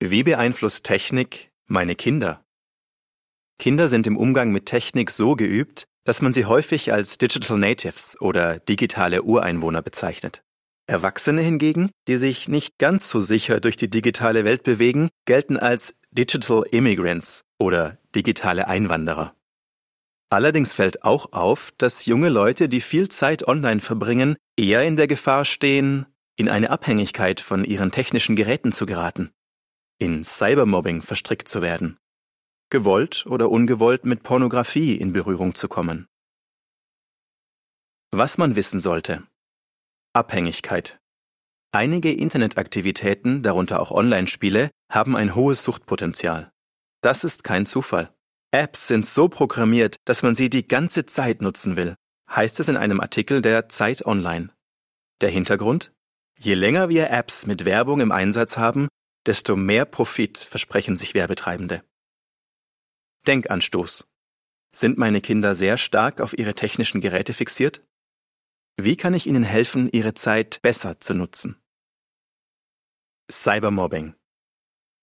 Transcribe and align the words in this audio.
Wie 0.00 0.22
beeinflusst 0.22 0.84
Technik 0.84 1.50
meine 1.66 1.94
Kinder? 1.94 2.44
Kinder 3.58 3.88
sind 3.88 4.06
im 4.06 4.16
Umgang 4.16 4.50
mit 4.50 4.66
Technik 4.66 5.10
so 5.10 5.36
geübt, 5.36 5.84
dass 6.04 6.20
man 6.20 6.32
sie 6.32 6.44
häufig 6.44 6.92
als 6.92 7.16
Digital 7.18 7.58
Natives 7.58 8.20
oder 8.20 8.58
digitale 8.58 9.22
Ureinwohner 9.22 9.82
bezeichnet. 9.82 10.42
Erwachsene 10.86 11.40
hingegen, 11.40 11.90
die 12.08 12.18
sich 12.18 12.48
nicht 12.48 12.78
ganz 12.78 13.08
so 13.08 13.20
sicher 13.20 13.60
durch 13.60 13.76
die 13.76 13.88
digitale 13.88 14.44
Welt 14.44 14.64
bewegen, 14.64 15.08
gelten 15.24 15.56
als 15.56 15.94
Digital 16.10 16.64
Immigrants 16.70 17.44
oder 17.58 17.98
digitale 18.14 18.68
Einwanderer. 18.68 19.34
Allerdings 20.28 20.74
fällt 20.74 21.04
auch 21.04 21.32
auf, 21.32 21.72
dass 21.78 22.06
junge 22.06 22.28
Leute, 22.28 22.68
die 22.68 22.80
viel 22.80 23.08
Zeit 23.08 23.46
online 23.46 23.80
verbringen, 23.80 24.36
eher 24.56 24.82
in 24.82 24.96
der 24.96 25.06
Gefahr 25.06 25.44
stehen, 25.44 26.06
in 26.36 26.48
eine 26.48 26.70
Abhängigkeit 26.70 27.40
von 27.40 27.64
ihren 27.64 27.92
technischen 27.92 28.36
Geräten 28.36 28.72
zu 28.72 28.84
geraten, 28.84 29.30
in 29.98 30.24
Cybermobbing 30.24 31.02
verstrickt 31.02 31.48
zu 31.48 31.62
werden, 31.62 31.98
gewollt 32.70 33.26
oder 33.26 33.50
ungewollt 33.50 34.04
mit 34.04 34.22
Pornografie 34.22 34.96
in 34.96 35.12
Berührung 35.12 35.54
zu 35.54 35.68
kommen. 35.68 36.06
Was 38.10 38.38
man 38.38 38.56
wissen 38.56 38.80
sollte. 38.80 39.26
Abhängigkeit. 40.12 41.00
Einige 41.72 42.12
Internetaktivitäten, 42.12 43.42
darunter 43.42 43.80
auch 43.80 43.90
Online-Spiele, 43.90 44.70
haben 44.90 45.16
ein 45.16 45.34
hohes 45.34 45.64
Suchtpotenzial. 45.64 46.52
Das 47.00 47.24
ist 47.24 47.42
kein 47.42 47.66
Zufall. 47.66 48.14
Apps 48.52 48.86
sind 48.86 49.06
so 49.06 49.28
programmiert, 49.28 49.96
dass 50.04 50.22
man 50.22 50.36
sie 50.36 50.48
die 50.48 50.68
ganze 50.68 51.06
Zeit 51.06 51.42
nutzen 51.42 51.76
will, 51.76 51.96
heißt 52.30 52.60
es 52.60 52.68
in 52.68 52.76
einem 52.76 53.00
Artikel 53.00 53.42
der 53.42 53.68
Zeit 53.68 54.06
Online. 54.06 54.50
Der 55.20 55.30
Hintergrund? 55.30 55.92
Je 56.38 56.54
länger 56.54 56.88
wir 56.88 57.10
Apps 57.10 57.46
mit 57.46 57.64
Werbung 57.64 58.00
im 58.00 58.12
Einsatz 58.12 58.56
haben, 58.56 58.88
desto 59.26 59.56
mehr 59.56 59.84
Profit 59.84 60.38
versprechen 60.38 60.96
sich 60.96 61.14
Werbetreibende. 61.14 61.82
Denkanstoß. 63.26 64.06
Sind 64.72 64.98
meine 64.98 65.20
Kinder 65.20 65.54
sehr 65.54 65.78
stark 65.78 66.20
auf 66.20 66.36
ihre 66.36 66.54
technischen 66.54 67.00
Geräte 67.00 67.32
fixiert? 67.32 67.82
Wie 68.76 68.96
kann 68.96 69.14
ich 69.14 69.26
ihnen 69.26 69.44
helfen, 69.44 69.88
ihre 69.90 70.14
Zeit 70.14 70.60
besser 70.62 70.98
zu 71.00 71.14
nutzen? 71.14 71.56
Cybermobbing. 73.30 74.14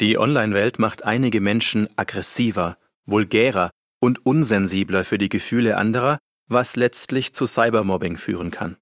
Die 0.00 0.18
Online-Welt 0.18 0.78
macht 0.78 1.04
einige 1.04 1.40
Menschen 1.40 1.88
aggressiver 1.96 2.78
vulgärer 3.06 3.70
und 4.00 4.26
unsensibler 4.26 5.04
für 5.04 5.18
die 5.18 5.28
Gefühle 5.28 5.76
anderer, 5.76 6.18
was 6.48 6.76
letztlich 6.76 7.32
zu 7.32 7.46
Cybermobbing 7.46 8.16
führen 8.16 8.50
kann. 8.50 8.76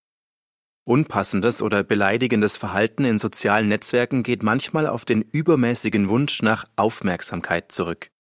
Unpassendes 0.87 1.63
oder 1.63 1.83
beleidigendes 1.83 2.59
Verhalten 2.59 3.05
in 3.05 3.19
sozialen 3.19 3.69
Netzwerken 3.69 4.23
geht 4.23 4.43
manchmal 4.43 4.87
auf 4.87 5.07
den 5.07 5.23
übermäßigen 5.23 6.11
Wunsch 6.11 6.43
nach 6.43 6.67
Aufmerksamkeit 6.77 7.73
zurück. 7.73 8.11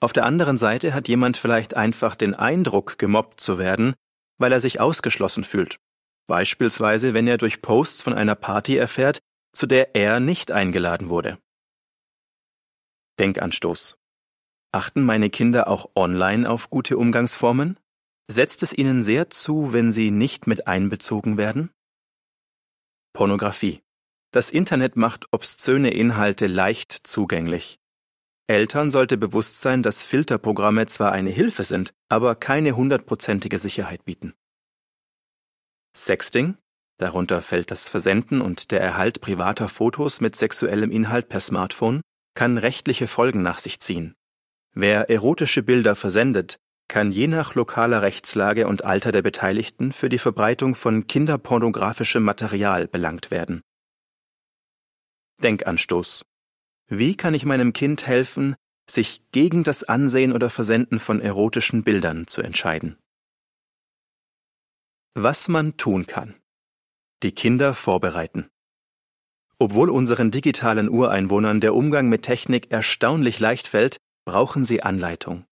Auf 0.00 0.12
der 0.12 0.24
anderen 0.24 0.58
Seite 0.58 0.92
hat 0.92 1.06
jemand 1.06 1.36
vielleicht 1.36 1.74
einfach 1.74 2.16
den 2.16 2.34
Eindruck, 2.34 2.98
gemobbt 2.98 3.40
zu 3.40 3.58
werden, 3.58 3.94
weil 4.38 4.50
er 4.50 4.58
sich 4.58 4.80
ausgeschlossen 4.80 5.44
fühlt. 5.44 5.78
Beispielsweise, 6.26 7.14
wenn 7.14 7.28
er 7.28 7.38
durch 7.38 7.62
Posts 7.62 8.02
von 8.02 8.14
einer 8.14 8.34
Party 8.34 8.76
erfährt, 8.76 9.20
zu 9.52 9.66
der 9.66 9.94
er 9.94 10.18
nicht 10.18 10.50
eingeladen 10.50 11.10
wurde. 11.10 11.38
Denkanstoß. 13.20 13.98
Achten 14.72 15.02
meine 15.02 15.30
Kinder 15.30 15.68
auch 15.68 15.90
online 15.94 16.48
auf 16.48 16.70
gute 16.70 16.96
Umgangsformen? 16.96 17.78
Setzt 18.28 18.62
es 18.62 18.72
ihnen 18.72 19.02
sehr 19.02 19.30
zu, 19.30 19.72
wenn 19.72 19.92
sie 19.92 20.10
nicht 20.10 20.46
mit 20.46 20.66
einbezogen 20.66 21.36
werden? 21.36 21.70
Pornografie. 23.20 23.82
Das 24.32 24.50
Internet 24.50 24.96
macht 24.96 25.26
obszöne 25.30 25.90
Inhalte 25.90 26.46
leicht 26.46 26.90
zugänglich. 27.02 27.78
Eltern 28.46 28.90
sollte 28.90 29.18
bewusst 29.18 29.60
sein, 29.60 29.82
dass 29.82 30.02
Filterprogramme 30.02 30.86
zwar 30.86 31.12
eine 31.12 31.28
Hilfe 31.28 31.64
sind, 31.64 31.92
aber 32.08 32.34
keine 32.34 32.76
hundertprozentige 32.76 33.58
Sicherheit 33.58 34.06
bieten. 34.06 34.32
Sexting, 35.94 36.56
darunter 36.96 37.42
fällt 37.42 37.70
das 37.70 37.90
Versenden 37.90 38.40
und 38.40 38.70
der 38.70 38.80
Erhalt 38.80 39.20
privater 39.20 39.68
Fotos 39.68 40.22
mit 40.22 40.34
sexuellem 40.34 40.90
Inhalt 40.90 41.28
per 41.28 41.40
Smartphone, 41.40 42.00
kann 42.32 42.56
rechtliche 42.56 43.06
Folgen 43.06 43.42
nach 43.42 43.58
sich 43.58 43.80
ziehen. 43.80 44.14
Wer 44.72 45.10
erotische 45.10 45.62
Bilder 45.62 45.94
versendet, 45.94 46.56
kann 46.90 47.12
je 47.12 47.28
nach 47.28 47.54
lokaler 47.54 48.02
Rechtslage 48.02 48.66
und 48.66 48.84
Alter 48.84 49.12
der 49.12 49.22
Beteiligten 49.22 49.92
für 49.92 50.08
die 50.08 50.18
Verbreitung 50.18 50.74
von 50.74 51.06
kinderpornografischem 51.06 52.20
Material 52.24 52.88
belangt 52.88 53.30
werden. 53.30 53.62
Denkanstoß. 55.40 56.24
Wie 56.88 57.16
kann 57.16 57.32
ich 57.32 57.44
meinem 57.44 57.72
Kind 57.72 58.08
helfen, 58.08 58.56
sich 58.90 59.22
gegen 59.30 59.62
das 59.62 59.84
Ansehen 59.84 60.32
oder 60.32 60.50
Versenden 60.50 60.98
von 60.98 61.20
erotischen 61.20 61.84
Bildern 61.84 62.26
zu 62.26 62.42
entscheiden? 62.42 62.98
Was 65.14 65.46
man 65.46 65.76
tun 65.76 66.08
kann. 66.08 66.34
Die 67.22 67.32
Kinder 67.32 67.74
vorbereiten. 67.74 68.50
Obwohl 69.60 69.90
unseren 69.90 70.32
digitalen 70.32 70.88
Ureinwohnern 70.88 71.60
der 71.60 71.76
Umgang 71.76 72.08
mit 72.08 72.22
Technik 72.22 72.72
erstaunlich 72.72 73.38
leicht 73.38 73.68
fällt, 73.68 73.98
brauchen 74.24 74.64
sie 74.64 74.82
Anleitung. 74.82 75.44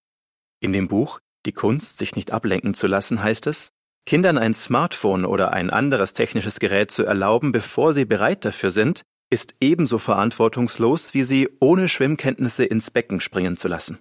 In 0.58 0.72
dem 0.72 0.88
Buch 0.88 1.20
Die 1.46 1.52
Kunst, 1.52 1.98
sich 1.98 2.16
nicht 2.16 2.32
ablenken 2.32 2.74
zu 2.74 2.86
lassen, 2.86 3.22
heißt 3.22 3.46
es, 3.46 3.68
Kindern 4.06 4.38
ein 4.38 4.54
Smartphone 4.54 5.24
oder 5.24 5.52
ein 5.52 5.70
anderes 5.70 6.14
technisches 6.14 6.60
Gerät 6.60 6.90
zu 6.90 7.04
erlauben, 7.04 7.52
bevor 7.52 7.92
sie 7.92 8.04
bereit 8.04 8.44
dafür 8.44 8.70
sind, 8.70 9.02
ist 9.30 9.54
ebenso 9.60 9.98
verantwortungslos, 9.98 11.14
wie 11.14 11.22
sie 11.22 11.48
ohne 11.60 11.88
Schwimmkenntnisse 11.88 12.64
ins 12.64 12.90
Becken 12.90 13.20
springen 13.20 13.56
zu 13.56 13.68
lassen. 13.68 13.98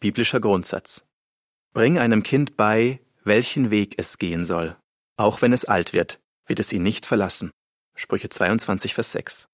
Biblischer 0.00 0.40
Grundsatz. 0.40 1.06
Bring 1.72 1.98
einem 1.98 2.22
Kind 2.22 2.56
bei, 2.56 3.00
welchen 3.24 3.70
Weg 3.70 3.94
es 3.98 4.18
gehen 4.18 4.44
soll. 4.44 4.76
Auch 5.16 5.40
wenn 5.40 5.52
es 5.52 5.64
alt 5.64 5.94
wird, 5.94 6.20
wird 6.46 6.60
es 6.60 6.72
ihn 6.72 6.82
nicht 6.82 7.06
verlassen. 7.06 7.50
Sprüche 7.94 8.28
22, 8.28 8.92
Vers 8.92 9.12
6. 9.12 9.48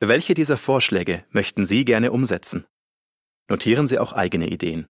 Welche 0.00 0.34
dieser 0.34 0.58
Vorschläge 0.58 1.24
möchten 1.30 1.64
Sie 1.64 1.84
gerne 1.84 2.12
umsetzen? 2.12 2.66
Notieren 3.52 3.86
Sie 3.86 3.98
auch 3.98 4.14
eigene 4.14 4.48
Ideen. 4.48 4.86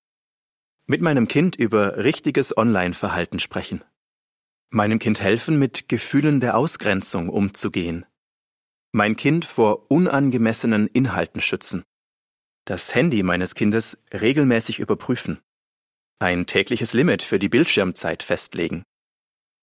Mit 0.87 1.01
meinem 1.01 1.27
Kind 1.27 1.57
über 1.57 1.97
richtiges 1.97 2.57
Online-Verhalten 2.57 3.41
sprechen. 3.41 3.83
Meinem 4.71 5.01
Kind 5.01 5.21
helfen, 5.21 5.59
mit 5.59 5.89
Gefühlen 5.89 6.39
der 6.39 6.57
Ausgrenzung 6.57 7.29
umzugehen. 7.29 8.07
Mein 8.93 9.17
Kind 9.17 9.45
vor 9.45 9.91
unangemessenen 9.91 10.87
Inhalten 10.87 11.41
schützen. 11.41 11.83
Das 12.65 12.95
Handy 12.95 13.25
meines 13.25 13.57
Kindes 13.57 13.99
regelmäßig 14.13 14.79
überprüfen. 14.79 15.41
Ein 16.21 16.47
tägliches 16.47 16.93
Limit 16.93 17.25
für 17.25 17.41
die 17.41 17.49
Bildschirmzeit 17.49 18.23
festlegen. 18.23 18.85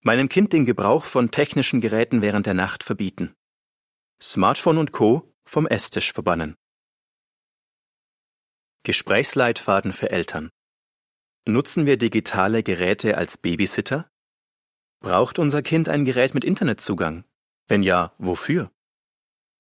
Meinem 0.02 0.28
Kind 0.28 0.52
den 0.52 0.66
Gebrauch 0.66 1.06
von 1.06 1.32
technischen 1.32 1.80
Geräten 1.80 2.22
während 2.22 2.48
der 2.48 2.54
Nacht 2.54 2.84
verbieten. 2.84 3.34
Smartphone 4.22 4.78
und 4.78 4.92
Co 4.92 5.34
vom 5.46 5.68
Esstisch 5.68 6.12
verbannen. 6.12 6.58
Gesprächsleitfaden 8.84 9.92
für 9.92 10.10
Eltern. 10.10 10.50
Nutzen 11.46 11.86
wir 11.86 11.98
digitale 11.98 12.64
Geräte 12.64 13.18
als 13.18 13.38
Babysitter? 13.38 14.10
Braucht 15.02 15.38
unser 15.38 15.62
Kind 15.62 15.90
ein 15.90 16.06
Gerät 16.06 16.34
mit 16.34 16.44
Internetzugang? 16.46 17.26
Wenn 17.68 17.84
ja, 17.84 18.14
wofür? 18.18 18.72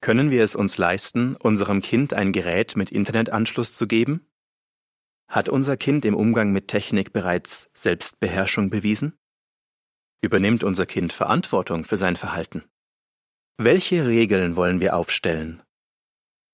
Können 0.02 0.32
wir 0.32 0.44
es 0.44 0.56
uns 0.56 0.78
leisten, 0.78 1.36
unserem 1.36 1.82
Kind 1.82 2.14
ein 2.14 2.32
Gerät 2.32 2.78
mit 2.78 2.92
Internetanschluss 2.92 3.74
zu 3.74 3.88
geben? 3.88 4.26
Hat 5.28 5.50
unser 5.50 5.76
Kind 5.76 6.06
im 6.06 6.16
Umgang 6.16 6.52
mit 6.52 6.70
Technik 6.70 7.12
bereits 7.12 7.70
Selbstbeherrschung 7.74 8.70
bewiesen? 8.70 9.20
Übernimmt 10.22 10.64
unser 10.64 10.86
Kind 10.86 11.12
Verantwortung 11.12 11.84
für 11.84 11.98
sein 11.98 12.16
Verhalten? 12.16 12.64
Welche 13.58 14.08
Regeln 14.08 14.56
wollen 14.56 14.80
wir 14.80 14.96
aufstellen, 14.96 15.62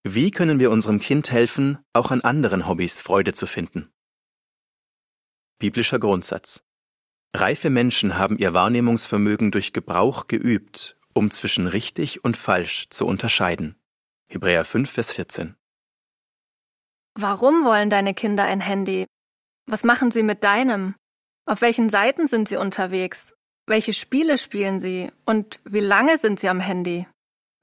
wie 0.08 0.30
können 0.30 0.60
wir 0.60 0.70
unserem 0.70 1.00
Kind 1.00 1.32
helfen, 1.32 1.80
auch 1.92 2.12
an 2.12 2.22
anderen 2.22 2.68
Hobbys 2.68 3.02
Freude 3.02 3.34
zu 3.34 3.48
finden? 3.48 3.92
Biblischer 5.58 5.98
Grundsatz. 5.98 6.64
Reife 7.36 7.72
Menschen 7.72 8.16
haben 8.16 8.38
ihr 8.38 8.54
Wahrnehmungsvermögen 8.54 9.50
durch 9.50 9.74
Gebrauch 9.74 10.28
geübt, 10.28 10.96
um 11.16 11.32
zwischen 11.32 11.66
richtig 11.66 12.24
und 12.24 12.38
falsch 12.38 12.88
zu 12.90 13.08
unterscheiden. 13.08 13.82
Hebräer 14.30 14.64
5, 14.64 14.92
Vers 14.92 15.12
14. 15.14 15.56
Warum 17.16 17.66
wollen 17.66 17.90
deine 17.90 18.14
Kinder 18.14 18.44
ein 18.44 18.62
Handy? 18.62 19.08
Was 19.66 19.84
machen 19.84 20.12
sie 20.12 20.22
mit 20.22 20.44
deinem? 20.44 20.94
Auf 21.48 21.62
welchen 21.62 21.90
Seiten 21.90 22.28
sind 22.28 22.48
sie 22.48 22.58
unterwegs? 22.58 23.34
Welche 23.66 23.94
Spiele 23.94 24.38
spielen 24.38 24.80
sie? 24.80 25.12
Und 25.26 25.60
wie 25.64 25.80
lange 25.80 26.20
sind 26.20 26.40
sie 26.40 26.50
am 26.50 26.60
Handy? 26.60 27.08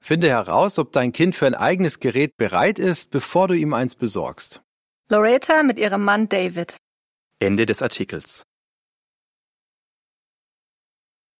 Finde 0.05 0.27
heraus, 0.27 0.79
ob 0.79 0.91
dein 0.91 1.13
Kind 1.13 1.33
für 1.33 1.45
ein 1.45 1.55
eigenes 1.55 2.01
Gerät 2.01 2.35
bereit 2.35 2.77
ist, 2.77 3.09
bevor 3.09 3.47
du 3.47 3.53
ihm 3.53 3.73
eins 3.73 3.95
besorgst. 3.95 4.61
Loretta 5.07 5.63
mit 5.63 5.79
ihrem 5.79 6.03
Mann 6.03 6.27
David. 6.27 6.75
Ende 7.39 7.65
des 7.65 7.81
Artikels. 7.81 8.43